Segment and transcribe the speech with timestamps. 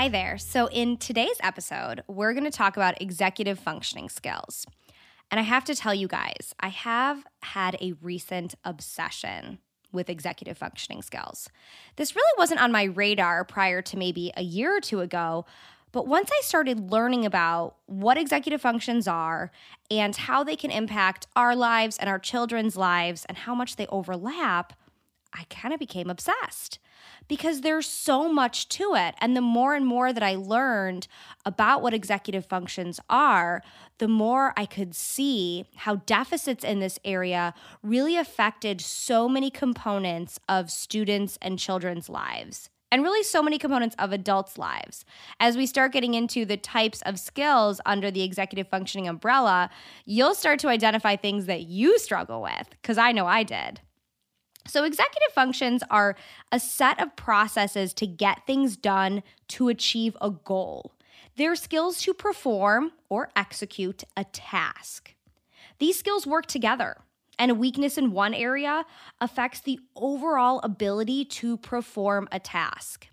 [0.00, 0.38] Hi there.
[0.38, 4.64] So, in today's episode, we're going to talk about executive functioning skills.
[5.30, 9.58] And I have to tell you guys, I have had a recent obsession
[9.92, 11.50] with executive functioning skills.
[11.96, 15.44] This really wasn't on my radar prior to maybe a year or two ago,
[15.92, 19.50] but once I started learning about what executive functions are
[19.90, 23.86] and how they can impact our lives and our children's lives and how much they
[23.88, 24.72] overlap,
[25.34, 26.78] I kind of became obsessed
[27.30, 29.14] because there's so much to it.
[29.18, 31.06] And the more and more that I learned
[31.46, 33.62] about what executive functions are,
[33.98, 37.54] the more I could see how deficits in this area
[37.84, 43.94] really affected so many components of students and children's lives and really so many components
[44.00, 45.04] of adults' lives.
[45.38, 49.70] As we start getting into the types of skills under the executive functioning umbrella,
[50.04, 53.80] you'll start to identify things that you struggle with, because I know I did.
[54.66, 56.16] So, executive functions are
[56.52, 60.92] a set of processes to get things done to achieve a goal.
[61.36, 65.14] They're skills to perform or execute a task.
[65.78, 66.98] These skills work together,
[67.38, 68.84] and a weakness in one area
[69.20, 73.09] affects the overall ability to perform a task.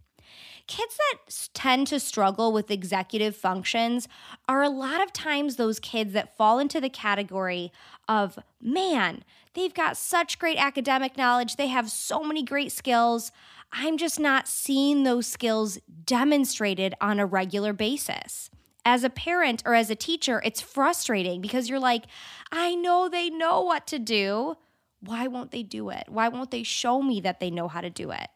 [0.68, 4.10] Kids that tend to struggle with executive functions
[4.50, 7.72] are a lot of times those kids that fall into the category
[8.10, 9.24] of, man,
[9.54, 13.32] they've got such great academic knowledge, they have so many great skills.
[13.72, 18.50] I'm just not seeing those skills demonstrated on a regular basis.
[18.84, 22.06] As a parent or as a teacher, it's frustrating because you're like,
[22.52, 24.56] I know they know what to do.
[25.00, 26.06] Why won't they do it?
[26.08, 28.28] Why won't they show me that they know how to do it?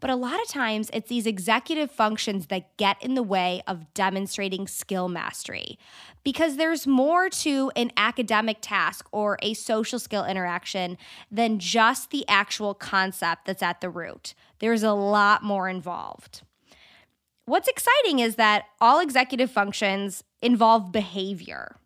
[0.00, 3.92] But a lot of times, it's these executive functions that get in the way of
[3.94, 5.78] demonstrating skill mastery
[6.22, 10.98] because there's more to an academic task or a social skill interaction
[11.30, 14.34] than just the actual concept that's at the root.
[14.60, 16.42] There's a lot more involved.
[17.44, 21.76] What's exciting is that all executive functions involve behavior,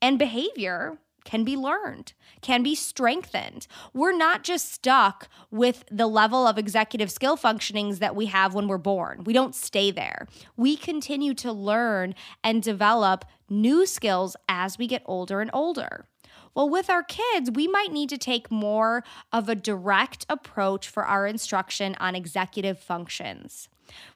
[0.00, 0.98] and behavior
[1.30, 3.68] can be learned, can be strengthened.
[3.94, 8.66] We're not just stuck with the level of executive skill functionings that we have when
[8.66, 9.22] we're born.
[9.22, 10.26] We don't stay there.
[10.56, 16.04] We continue to learn and develop new skills as we get older and older.
[16.52, 21.04] Well, with our kids, we might need to take more of a direct approach for
[21.04, 23.68] our instruction on executive functions.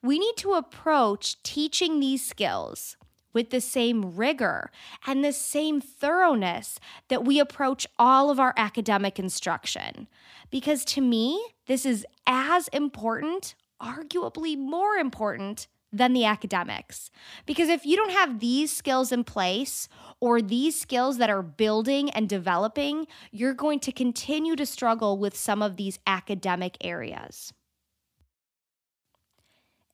[0.02, 2.96] We need to approach teaching these skills
[3.34, 4.70] with the same rigor
[5.06, 10.08] and the same thoroughness that we approach all of our academic instruction.
[10.50, 17.10] Because to me, this is as important, arguably more important than the academics.
[17.46, 19.88] Because if you don't have these skills in place
[20.18, 25.36] or these skills that are building and developing, you're going to continue to struggle with
[25.36, 27.52] some of these academic areas.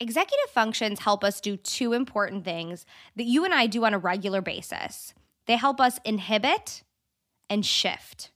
[0.03, 2.87] Executive functions help us do two important things
[3.17, 5.13] that you and I do on a regular basis.
[5.45, 6.83] They help us inhibit
[7.51, 8.31] and shift.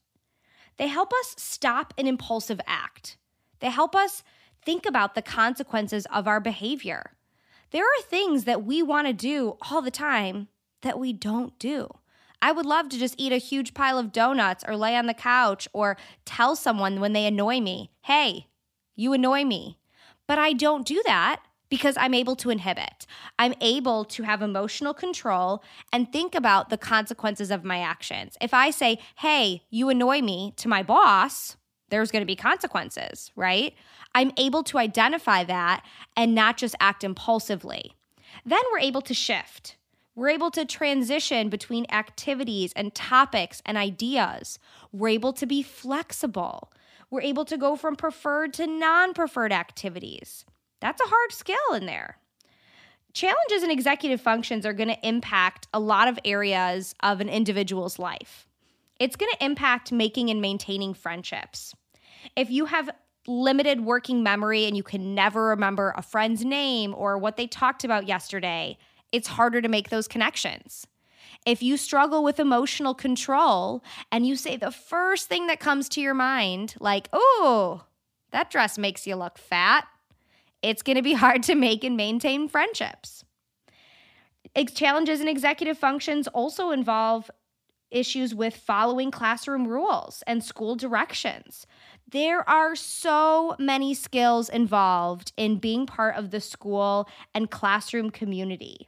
[0.77, 3.17] They help us stop an impulsive act.
[3.61, 4.21] They help us
[4.63, 7.13] think about the consequences of our behavior.
[7.71, 10.49] There are things that we want to do all the time
[10.83, 11.89] that we don't do.
[12.43, 15.15] I would love to just eat a huge pile of donuts or lay on the
[15.15, 18.49] couch or tell someone when they annoy me, hey,
[18.95, 19.79] you annoy me.
[20.27, 23.05] But I don't do that because I'm able to inhibit.
[23.39, 28.37] I'm able to have emotional control and think about the consequences of my actions.
[28.41, 31.57] If I say, hey, you annoy me to my boss,
[31.89, 33.73] there's going to be consequences, right?
[34.13, 35.85] I'm able to identify that
[36.15, 37.93] and not just act impulsively.
[38.45, 39.77] Then we're able to shift.
[40.15, 44.59] We're able to transition between activities and topics and ideas.
[44.93, 46.71] We're able to be flexible.
[47.11, 50.45] We're able to go from preferred to non preferred activities.
[50.85, 52.19] That's a hard skill in there.
[53.11, 57.97] Challenges in executive functions are going to impact a lot of areas of an individual's
[57.97, 58.47] life.
[58.99, 61.73] It's going to impact making and maintaining friendships.
[62.35, 62.91] If you have
[63.25, 67.83] limited working memory and you can never remember a friend's name or what they talked
[67.83, 68.77] about yesterday,
[69.11, 70.85] it's harder to make those connections.
[71.47, 75.99] If you struggle with emotional control and you say the first thing that comes to
[75.99, 77.85] your mind, like, oh,
[78.29, 79.87] that dress makes you look fat,
[80.61, 83.23] it's going to be hard to make and maintain friendships.
[84.73, 87.29] Challenges in executive functions also involve
[87.91, 91.65] issues with following classroom rules and school directions.
[92.11, 98.87] There are so many skills involved in being part of the school and classroom community.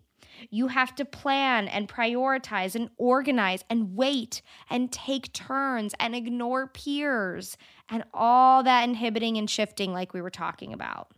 [0.52, 6.68] You have to plan and prioritize and organize and wait and take turns and ignore
[6.68, 7.58] peers
[7.90, 11.12] and all that inhibiting and shifting, like we were talking about.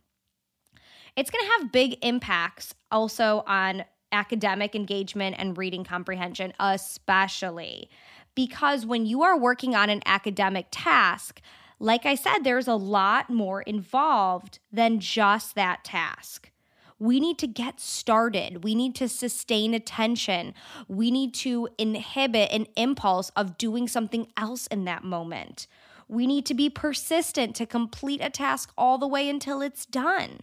[1.15, 7.89] It's going to have big impacts also on academic engagement and reading comprehension, especially
[8.35, 11.41] because when you are working on an academic task,
[11.79, 16.51] like I said, there's a lot more involved than just that task.
[16.99, 18.63] We need to get started.
[18.63, 20.53] We need to sustain attention.
[20.87, 25.67] We need to inhibit an impulse of doing something else in that moment.
[26.09, 30.39] We need to be persistent to complete a task all the way until it's done.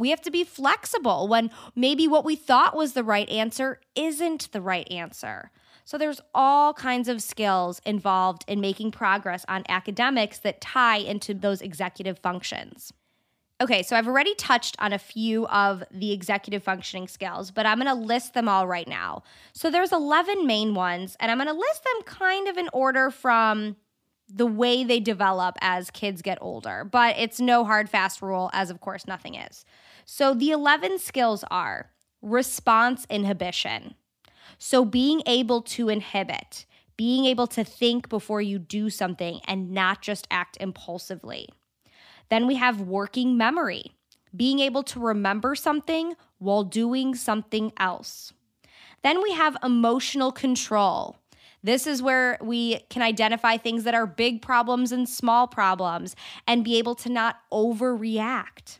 [0.00, 4.50] We have to be flexible when maybe what we thought was the right answer isn't
[4.50, 5.50] the right answer.
[5.84, 11.34] So there's all kinds of skills involved in making progress on academics that tie into
[11.34, 12.94] those executive functions.
[13.60, 17.78] Okay, so I've already touched on a few of the executive functioning skills, but I'm
[17.78, 19.22] going to list them all right now.
[19.52, 23.10] So there's 11 main ones, and I'm going to list them kind of in order
[23.10, 23.76] from
[24.32, 28.70] the way they develop as kids get older, but it's no hard fast rule as
[28.70, 29.64] of course nothing is.
[30.12, 33.94] So the 11 skills are response inhibition.
[34.58, 36.66] So being able to inhibit,
[36.96, 41.48] being able to think before you do something and not just act impulsively.
[42.28, 43.92] Then we have working memory,
[44.34, 48.32] being able to remember something while doing something else.
[49.04, 51.18] Then we have emotional control.
[51.62, 56.16] This is where we can identify things that are big problems and small problems
[56.48, 58.79] and be able to not overreact.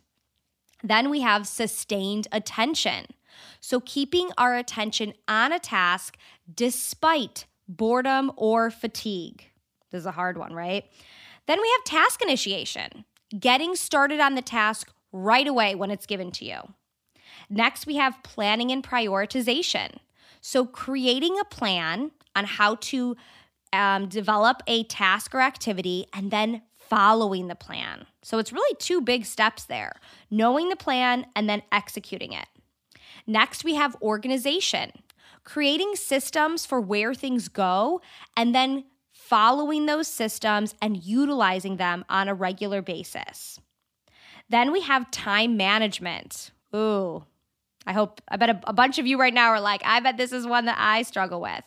[0.82, 3.06] Then we have sustained attention.
[3.60, 6.16] So, keeping our attention on a task
[6.52, 9.44] despite boredom or fatigue.
[9.90, 10.84] This is a hard one, right?
[11.46, 13.04] Then we have task initiation,
[13.38, 16.58] getting started on the task right away when it's given to you.
[17.48, 19.96] Next, we have planning and prioritization.
[20.40, 23.16] So, creating a plan on how to
[23.72, 28.04] um, develop a task or activity and then following the plan.
[28.22, 29.94] So it's really two big steps there
[30.30, 32.46] knowing the plan and then executing it.
[33.26, 34.90] Next, we have organization,
[35.44, 38.00] creating systems for where things go
[38.36, 43.60] and then following those systems and utilizing them on a regular basis.
[44.48, 46.50] Then we have time management.
[46.74, 47.24] Ooh,
[47.86, 50.16] I hope, I bet a, a bunch of you right now are like, I bet
[50.16, 51.64] this is one that I struggle with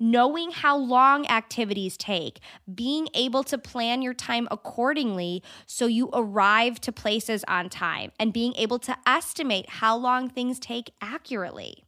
[0.00, 2.40] knowing how long activities take,
[2.74, 8.32] being able to plan your time accordingly so you arrive to places on time, and
[8.32, 11.84] being able to estimate how long things take accurately.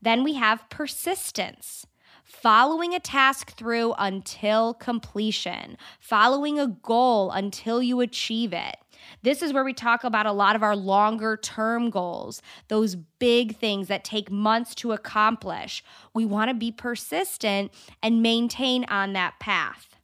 [0.00, 1.86] Then we have persistence
[2.24, 8.76] following a task through until completion, following a goal until you achieve it.
[9.22, 13.56] This is where we talk about a lot of our longer term goals, those big
[13.56, 15.82] things that take months to accomplish.
[16.14, 17.72] We want to be persistent
[18.02, 19.96] and maintain on that path.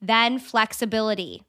[0.00, 1.42] Then, flexibility,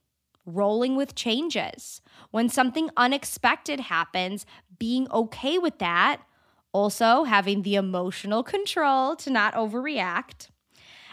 [0.46, 2.02] rolling with changes.
[2.32, 4.46] When something unexpected happens,
[4.78, 6.22] being okay with that.
[6.72, 10.50] Also, having the emotional control to not overreact.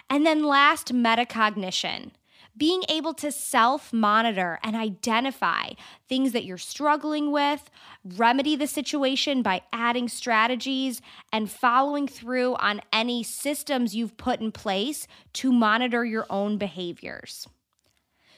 [0.09, 2.13] And then, last, metacognition
[2.57, 5.71] being able to self monitor and identify
[6.09, 7.71] things that you're struggling with,
[8.05, 14.53] remedy the situation by adding strategies, and following through on any systems you've put in
[14.53, 17.47] place to monitor your own behaviors.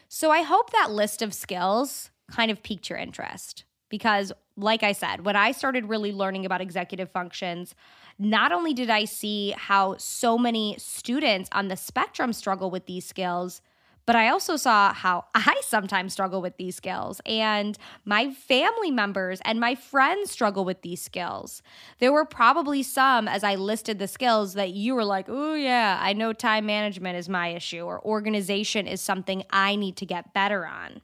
[0.08, 4.92] So I hope that list of skills kind of piqued your interest because, like I
[4.92, 7.75] said, when I started really learning about executive functions,
[8.18, 13.06] not only did I see how so many students on the spectrum struggle with these
[13.06, 13.60] skills,
[14.09, 19.38] but I also saw how I sometimes struggle with these skills, and my family members
[19.45, 21.62] and my friends struggle with these skills.
[21.99, 25.99] There were probably some, as I listed the skills, that you were like, oh, yeah,
[26.00, 30.33] I know time management is my issue, or organization is something I need to get
[30.33, 31.03] better on.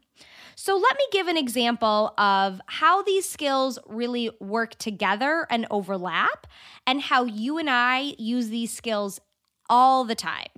[0.57, 6.47] So, let me give an example of how these skills really work together and overlap,
[6.87, 9.21] and how you and I use these skills
[9.69, 10.49] all the time.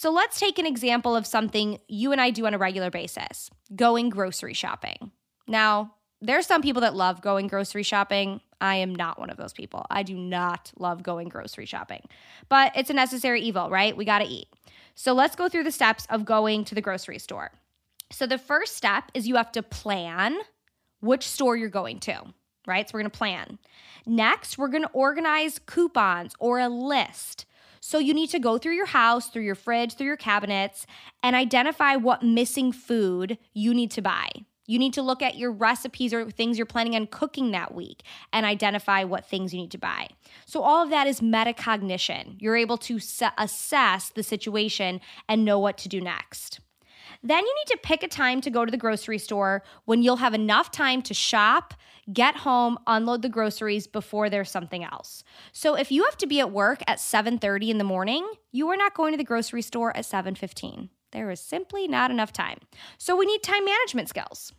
[0.00, 3.50] So let's take an example of something you and I do on a regular basis
[3.74, 5.10] going grocery shopping.
[5.48, 8.40] Now, there's some people that love going grocery shopping.
[8.60, 9.84] I am not one of those people.
[9.90, 12.02] I do not love going grocery shopping,
[12.48, 13.96] but it's a necessary evil, right?
[13.96, 14.46] We got to eat.
[14.94, 17.50] So let's go through the steps of going to the grocery store.
[18.12, 20.38] So the first step is you have to plan
[21.00, 22.22] which store you're going to,
[22.68, 22.88] right?
[22.88, 23.58] So we're going to plan.
[24.06, 27.46] Next, we're going to organize coupons or a list
[27.80, 30.86] so you need to go through your house, through your fridge, through your cabinets,
[31.22, 34.28] and identify what missing food you need to buy.
[34.66, 38.02] You need to look at your recipes or things you're planning on cooking that week
[38.34, 40.08] and identify what things you need to buy.
[40.44, 42.36] So, all of that is metacognition.
[42.38, 43.00] You're able to
[43.38, 46.60] assess the situation and know what to do next.
[47.22, 50.16] Then you need to pick a time to go to the grocery store when you'll
[50.16, 51.74] have enough time to shop,
[52.12, 55.24] get home, unload the groceries before there's something else.
[55.52, 58.76] So if you have to be at work at 7:30 in the morning, you are
[58.76, 60.90] not going to the grocery store at 7:15.
[61.10, 62.58] There is simply not enough time.
[62.98, 64.52] So we need time management skills.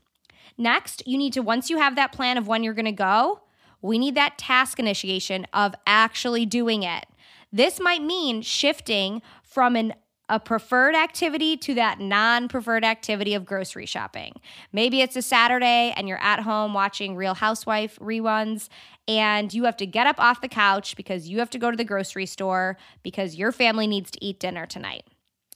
[0.58, 3.42] Next, you need to once you have that plan of when you're going to go,
[3.82, 7.06] we need that task initiation of actually doing it.
[7.52, 9.94] This might mean shifting from an
[10.30, 14.34] a preferred activity to that non preferred activity of grocery shopping.
[14.72, 18.70] Maybe it's a Saturday and you're at home watching Real Housewife reruns
[19.08, 21.78] and you have to get up off the couch because you have to go to
[21.78, 25.04] the grocery store because your family needs to eat dinner tonight.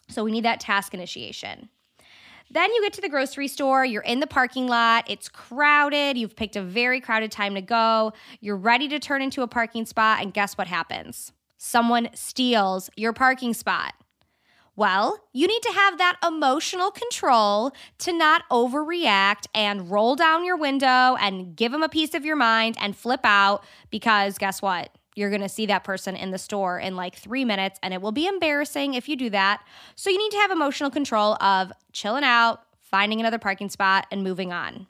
[0.10, 1.70] So we need that task initiation.
[2.50, 6.36] Then you get to the grocery store, you're in the parking lot, it's crowded, you've
[6.36, 10.22] picked a very crowded time to go, you're ready to turn into a parking spot,
[10.22, 11.32] and guess what happens?
[11.58, 13.94] Someone steals your parking spot.
[14.76, 20.58] Well, you need to have that emotional control to not overreact and roll down your
[20.58, 24.90] window and give them a piece of your mind and flip out because guess what?
[25.16, 28.02] You're going to see that person in the store in like three minutes and it
[28.02, 29.64] will be embarrassing if you do that.
[29.96, 34.24] So you need to have emotional control of chilling out, finding another parking spot, and
[34.24, 34.88] moving on.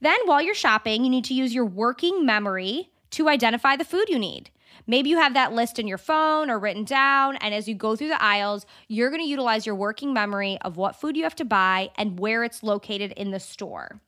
[0.00, 4.08] Then, while you're shopping, you need to use your working memory to identify the food
[4.08, 4.50] you need.
[4.86, 7.96] Maybe you have that list in your phone or written down, and as you go
[7.96, 11.44] through the aisles, you're gonna utilize your working memory of what food you have to
[11.44, 14.00] buy and where it's located in the store.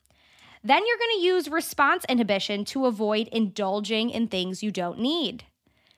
[0.63, 5.45] Then you're gonna use response inhibition to avoid indulging in things you don't need.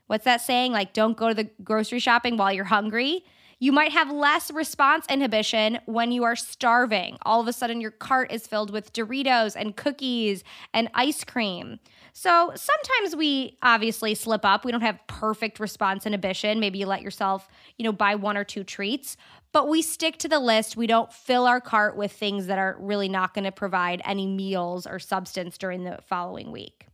[0.07, 0.73] What's that saying?
[0.73, 3.25] Like, don't go to the grocery shopping while you're hungry.
[3.61, 7.19] You might have less response inhibition when you are starving.
[7.23, 11.81] All of a sudden, your cart is filled with Doritos and cookies and ice cream.
[12.13, 14.65] So sometimes we obviously slip up.
[14.65, 16.61] We don't have perfect response inhibition.
[16.61, 19.17] Maybe you let yourself, you know, buy one or two treats,
[19.53, 20.77] but we stick to the list.
[20.77, 24.27] We don't fill our cart with things that are really not going to provide any
[24.27, 26.88] meals or substance during the following week.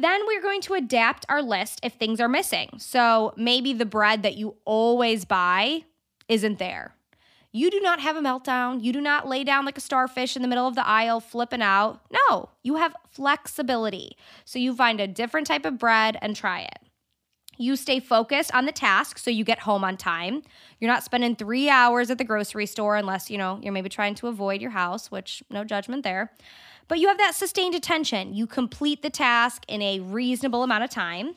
[0.00, 2.70] Then we're going to adapt our list if things are missing.
[2.78, 5.84] So maybe the bread that you always buy
[6.28, 6.94] isn't there.
[7.52, 8.82] You do not have a meltdown.
[8.82, 11.62] You do not lay down like a starfish in the middle of the aisle flipping
[11.62, 12.00] out.
[12.28, 14.16] No, you have flexibility.
[14.44, 16.89] So you find a different type of bread and try it.
[17.60, 20.42] You stay focused on the task so you get home on time.
[20.78, 24.14] You're not spending three hours at the grocery store unless, you know, you're maybe trying
[24.14, 26.32] to avoid your house, which no judgment there.
[26.88, 28.32] But you have that sustained attention.
[28.32, 31.36] You complete the task in a reasonable amount of time.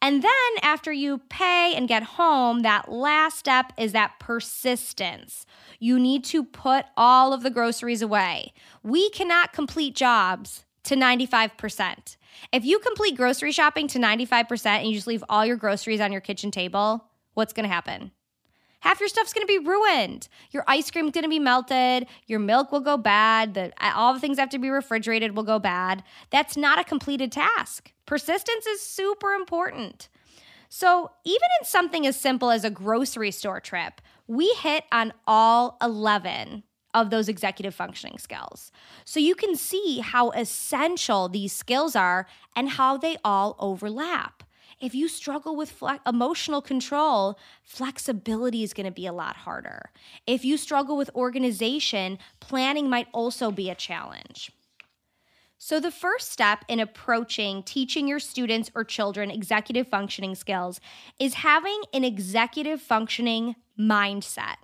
[0.00, 0.30] And then
[0.62, 5.44] after you pay and get home, that last step is that persistence.
[5.80, 8.52] You need to put all of the groceries away.
[8.84, 12.16] We cannot complete jobs to 95%.
[12.52, 16.12] If you complete grocery shopping to 95% and you just leave all your groceries on
[16.12, 17.04] your kitchen table,
[17.34, 18.12] what's going to happen?
[18.80, 20.28] half your stuff's to be ruined.
[20.50, 22.06] Your ice cream's to be melted.
[22.26, 23.54] Your milk will go bad.
[23.54, 26.02] The, all the things have to be refrigerated will go bad.
[26.30, 27.92] That's not a completed task.
[28.06, 30.08] Persistence is super important.
[30.70, 35.78] So, even in something as simple as a grocery store trip, we hit on all
[35.80, 36.62] 11
[37.00, 38.70] of those executive functioning skills.
[39.04, 42.26] So you can see how essential these skills are
[42.56, 44.42] and how they all overlap.
[44.80, 49.90] If you struggle with fle- emotional control, flexibility is going to be a lot harder.
[50.26, 54.52] If you struggle with organization, planning might also be a challenge.
[55.60, 60.80] So, the first step in approaching teaching your students or children executive functioning skills
[61.18, 64.58] is having an executive functioning mindset.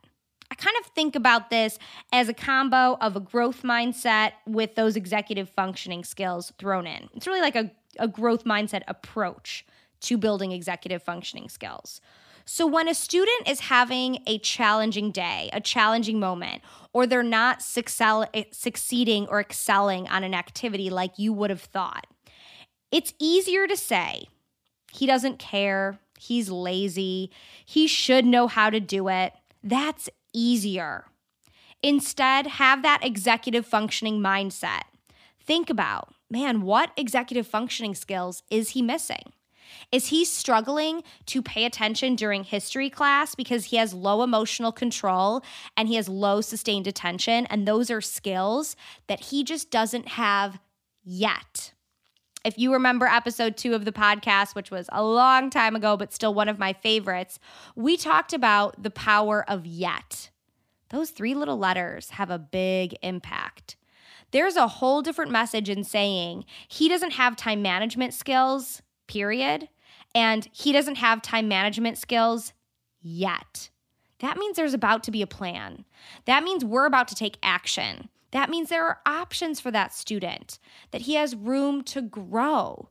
[0.51, 1.79] I kind of think about this
[2.13, 7.09] as a combo of a growth mindset with those executive functioning skills thrown in.
[7.15, 9.65] It's really like a, a growth mindset approach
[10.03, 12.01] to building executive functioning skills.
[12.47, 17.63] So, when a student is having a challenging day, a challenging moment, or they're not
[17.63, 22.07] succel- eh, succeeding or excelling on an activity like you would have thought,
[22.93, 24.29] it's easier to say,
[24.93, 27.31] he doesn't care, he's lazy,
[27.65, 29.33] he should know how to do it.
[29.63, 31.07] That's easier.
[31.83, 34.83] Instead, have that executive functioning mindset.
[35.41, 39.33] Think about, man, what executive functioning skills is he missing?
[39.93, 45.43] Is he struggling to pay attention during history class because he has low emotional control
[45.77, 47.47] and he has low sustained attention?
[47.47, 48.77] And those are skills
[49.07, 50.59] that he just doesn't have
[51.03, 51.74] yet.
[52.45, 56.13] If you remember episode two of the podcast, which was a long time ago, but
[56.13, 57.39] still one of my favorites,
[57.75, 60.31] we talked about the power of yet.
[60.91, 63.77] Those three little letters have a big impact.
[64.31, 69.69] There's a whole different message in saying he doesn't have time management skills period.
[70.15, 72.53] And he doesn't have time management skills
[73.03, 73.71] yet.
[74.21, 75.85] That means there's about to be a plan.
[76.27, 78.09] That means we're about to take action.
[78.35, 80.59] That means there are options for that student,
[80.91, 82.89] that he has room to grow.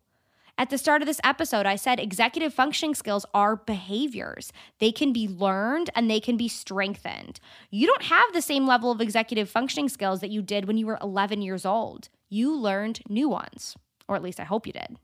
[0.57, 4.53] At the start of this episode, I said executive functioning skills are behaviors.
[4.79, 7.41] They can be learned and they can be strengthened.
[7.69, 10.85] You don't have the same level of executive functioning skills that you did when you
[10.85, 12.07] were 11 years old.
[12.29, 13.75] You learned new ones,
[14.07, 14.95] or at least I hope you did.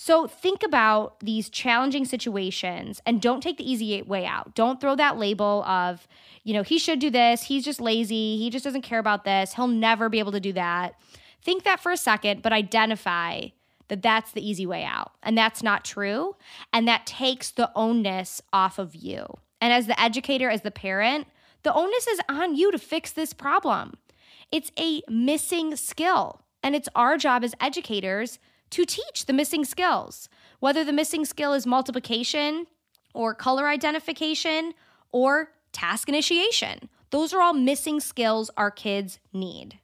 [0.00, 4.54] So think about these challenging situations and don't take the easy way out.
[4.54, 6.06] Don't throw that label of,
[6.44, 7.42] you know, he should do this.
[7.42, 8.38] He's just lazy.
[8.38, 9.54] He just doesn't care about this.
[9.54, 10.94] He'll never be able to do that.
[11.42, 13.48] Think that for a second, but identify
[13.88, 15.14] that that's the easy way out.
[15.24, 16.36] And that's not true.
[16.72, 19.26] And that takes the onus off of you.
[19.60, 21.26] And as the educator, as the parent,
[21.64, 23.94] the onus is on you to fix this problem.
[24.52, 26.42] It's a missing skill.
[26.62, 28.38] And it's our job as educators
[28.70, 30.28] to teach the missing skills,
[30.60, 32.66] whether the missing skill is multiplication
[33.14, 34.74] or color identification
[35.12, 36.88] or task initiation.
[37.10, 39.78] Those are all missing skills our kids need.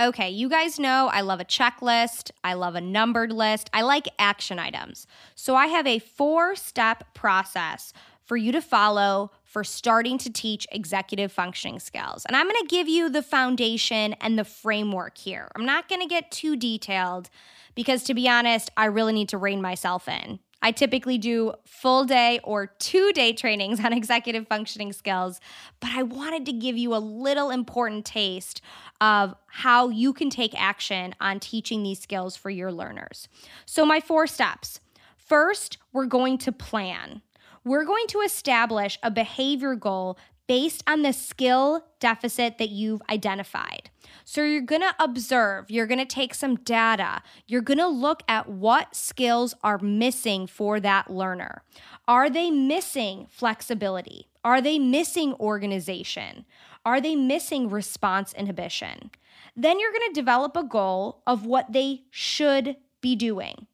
[0.00, 2.30] Okay, you guys know I love a checklist.
[2.42, 3.70] I love a numbered list.
[3.72, 5.06] I like action items.
[5.34, 7.92] So I have a four step process
[8.24, 12.24] for you to follow for starting to teach executive functioning skills.
[12.24, 15.50] And I'm to give you the foundation and the framework here.
[15.54, 17.28] I'm not to get too detailed
[17.74, 20.38] because, to be honest, I really need to rein myself in.
[20.62, 25.38] I typically do full day or two day trainings on executive functioning skills,
[25.80, 28.62] but I wanted to give you a little important taste
[29.02, 33.28] of how you can take action on teaching these skills for your learners.
[33.66, 34.80] So, my four steps
[35.18, 37.20] first, we're going to plan.
[37.64, 43.88] We're going to establish a behavior goal based on the skill deficit that you've identified.
[44.24, 48.24] So you're going to observe, you're going to take some data, you're going to look
[48.26, 51.62] at what skills are missing for that learner.
[52.08, 54.26] Are they missing flexibility?
[54.44, 56.44] Are they missing organization?
[56.84, 59.12] Are they missing response inhibition?
[59.54, 63.68] Then you're going to develop a goal of what they should be doing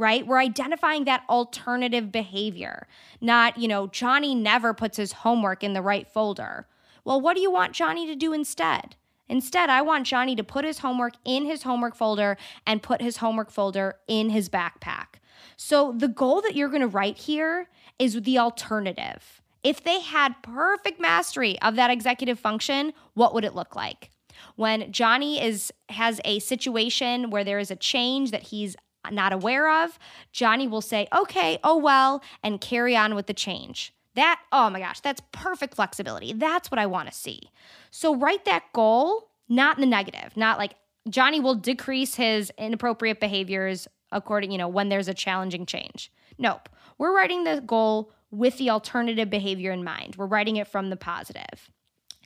[0.00, 0.26] right?
[0.26, 2.88] We're identifying that alternative behavior,
[3.20, 6.66] not, you know, Johnny never puts his homework in the right folder.
[7.04, 8.96] Well, what do you want Johnny to do instead?
[9.28, 12.36] Instead, I want Johnny to put his homework in his homework folder
[12.66, 15.20] and put his homework folder in his backpack.
[15.56, 19.40] So, the goal that you're going to write here is the alternative.
[19.62, 24.10] If they had perfect mastery of that executive function, what would it look like?
[24.56, 28.74] When Johnny is has a situation where there is a change that he's
[29.10, 29.98] not aware of,
[30.32, 33.94] Johnny will say, okay, oh well, and carry on with the change.
[34.14, 36.32] That, oh my gosh, that's perfect flexibility.
[36.32, 37.50] That's what I want to see.
[37.90, 40.74] So write that goal, not in the negative, not like
[41.08, 46.12] Johnny will decrease his inappropriate behaviors according, you know, when there's a challenging change.
[46.38, 46.68] Nope.
[46.98, 50.16] We're writing the goal with the alternative behavior in mind.
[50.16, 51.70] We're writing it from the positive.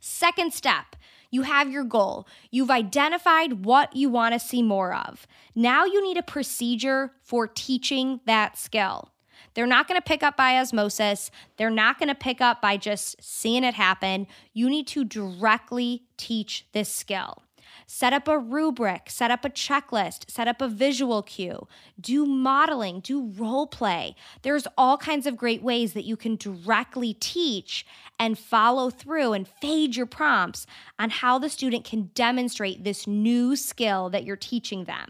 [0.01, 0.97] Second step,
[1.35, 2.29] you have your goal.
[2.53, 5.27] You've identified what you want to see more of.
[5.57, 9.11] Now you need a procedure for teaching that skill.
[9.55, 11.33] They're not going to pick up by osmosis.
[11.57, 14.29] They're not going to pick up by just seeing it happen.
[14.53, 17.43] You need to directly teach this skill.
[17.87, 21.69] Set up a rubric, set up a checklist, set up a visual cue,
[22.01, 24.17] do modeling, do role play.
[24.43, 27.87] There's all kinds of great ways that you can directly teach
[28.19, 30.67] and follow through and fade your prompts
[30.99, 35.09] on how the student can demonstrate this new skill that you're teaching them.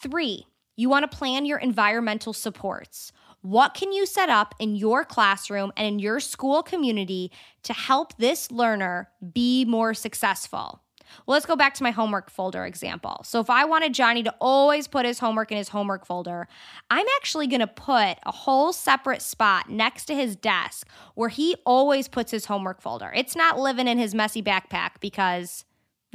[0.00, 0.46] Three,
[0.76, 3.12] you want to plan your environmental supports.
[3.42, 7.30] What can you set up in your classroom and in your school community
[7.62, 10.82] to help this learner be more successful?
[11.26, 13.20] Well, let's go back to my homework folder example.
[13.24, 16.48] So, if I wanted Johnny to always put his homework in his homework folder,
[16.90, 21.56] I'm actually going to put a whole separate spot next to his desk where he
[21.66, 23.12] always puts his homework folder.
[23.14, 25.65] It's not living in his messy backpack because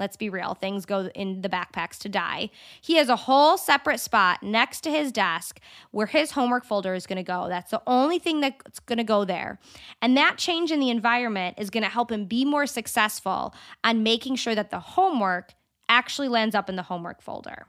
[0.02, 2.50] Let's be real, things go in the backpacks to die.
[2.82, 5.60] He has a whole separate spot next to his desk
[5.92, 7.48] where his homework folder is going to go.
[7.48, 9.60] That's the only thing that's going to go there.
[10.02, 14.02] And that change in the environment is going to help him be more successful on
[14.02, 15.54] making sure that the homework
[15.88, 17.68] actually lands up in the homework folder.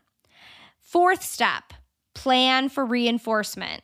[0.81, 1.75] Fourth step
[2.15, 3.83] plan for reinforcement.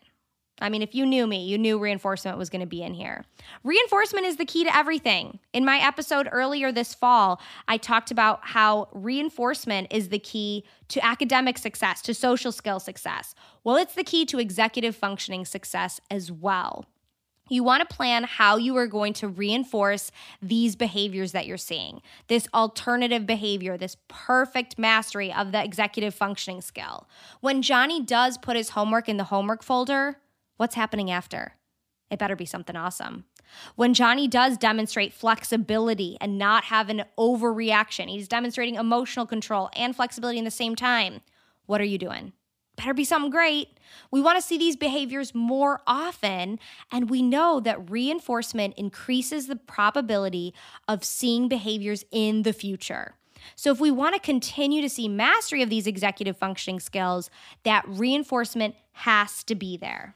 [0.60, 3.24] I mean, if you knew me, you knew reinforcement was going to be in here.
[3.64, 5.38] Reinforcement is the key to everything.
[5.52, 11.04] In my episode earlier this fall, I talked about how reinforcement is the key to
[11.04, 13.34] academic success, to social skill success.
[13.62, 16.86] Well, it's the key to executive functioning success as well.
[17.50, 20.10] You want to plan how you are going to reinforce
[20.42, 26.60] these behaviors that you're seeing, this alternative behavior, this perfect mastery of the executive functioning
[26.60, 27.08] skill.
[27.40, 30.18] When Johnny does put his homework in the homework folder,
[30.58, 31.54] What's happening after?
[32.10, 33.24] It better be something awesome.
[33.76, 39.94] When Johnny does demonstrate flexibility and not have an overreaction, he's demonstrating emotional control and
[39.94, 41.20] flexibility in the same time.
[41.66, 42.32] What are you doing?
[42.76, 43.68] Better be something great.
[44.10, 46.58] We want to see these behaviors more often,
[46.90, 50.54] and we know that reinforcement increases the probability
[50.88, 53.14] of seeing behaviors in the future.
[53.54, 57.30] So, if we want to continue to see mastery of these executive functioning skills,
[57.64, 60.14] that reinforcement has to be there.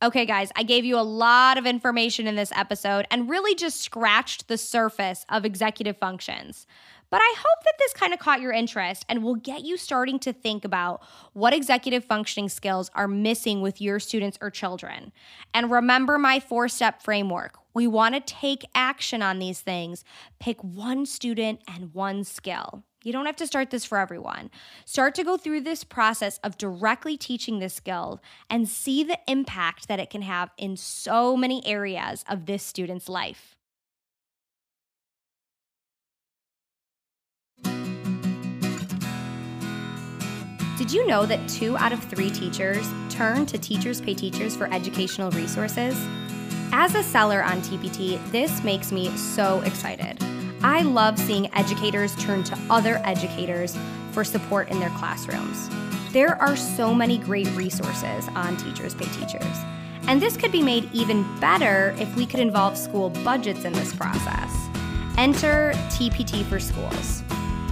[0.00, 3.80] Okay, guys, I gave you a lot of information in this episode and really just
[3.80, 6.68] scratched the surface of executive functions.
[7.10, 10.20] But I hope that this kind of caught your interest and will get you starting
[10.20, 15.10] to think about what executive functioning skills are missing with your students or children.
[15.52, 17.58] And remember my four step framework.
[17.74, 20.04] We want to take action on these things,
[20.38, 22.84] pick one student and one skill.
[23.04, 24.50] You don't have to start this for everyone.
[24.84, 29.86] Start to go through this process of directly teaching this skill and see the impact
[29.86, 33.54] that it can have in so many areas of this student's life.
[40.76, 44.72] Did you know that two out of three teachers turn to Teachers Pay Teachers for
[44.72, 46.00] educational resources?
[46.72, 50.16] As a seller on TPT, this makes me so excited.
[50.62, 53.76] I love seeing educators turn to other educators
[54.10, 55.68] for support in their classrooms.
[56.12, 59.56] There are so many great resources on Teachers Pay Teachers.
[60.08, 63.94] And this could be made even better if we could involve school budgets in this
[63.94, 64.52] process.
[65.16, 67.22] Enter TPT for Schools.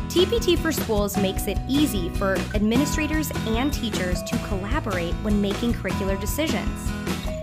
[0.09, 6.21] TPT for Schools makes it easy for administrators and teachers to collaborate when making curricular
[6.21, 6.89] decisions.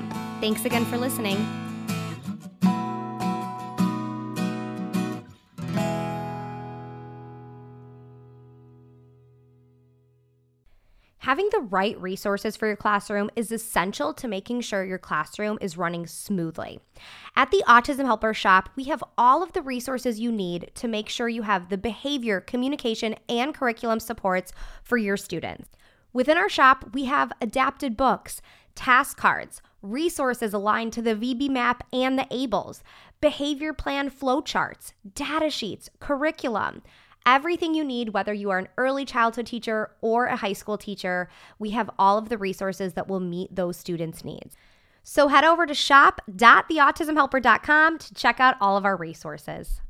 [0.41, 1.37] Thanks again for listening.
[11.19, 15.77] Having the right resources for your classroom is essential to making sure your classroom is
[15.77, 16.79] running smoothly.
[17.35, 21.07] At the Autism Helper Shop, we have all of the resources you need to make
[21.07, 24.51] sure you have the behavior, communication, and curriculum supports
[24.81, 25.69] for your students.
[26.11, 28.41] Within our shop, we have adapted books,
[28.73, 32.81] task cards, resources aligned to the VB-MAPP and the ABLLS,
[33.19, 36.81] behavior plan flowcharts, data sheets, curriculum.
[37.25, 41.29] Everything you need, whether you are an early childhood teacher or a high school teacher,
[41.59, 44.55] we have all of the resources that will meet those students' needs.
[45.03, 49.81] So head over to shop.theautismhelper.com to check out all of our resources.